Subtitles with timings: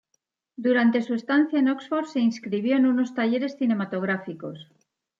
[0.55, 4.67] Durante su estancia en Oxford se inscribió en unos talleres cinematográficos.